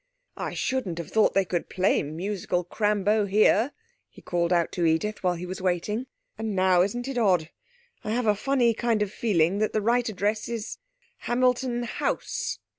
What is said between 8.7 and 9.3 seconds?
kind of